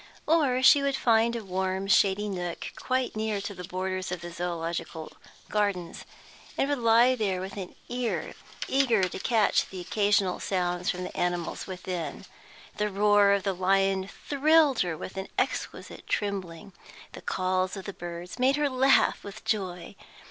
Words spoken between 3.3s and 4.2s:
to the borders